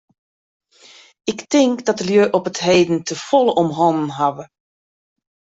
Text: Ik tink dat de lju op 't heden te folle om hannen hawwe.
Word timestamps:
Ik 1.31 1.39
tink 1.51 1.77
dat 1.85 1.97
de 1.99 2.05
lju 2.07 2.23
op 2.37 2.45
't 2.55 2.63
heden 2.69 2.99
te 3.07 3.15
folle 3.27 3.53
om 3.61 3.69
hannen 3.79 4.09
hawwe. 4.17 4.45